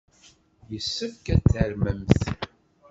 [0.71, 2.21] Yessefk ad tarmemt!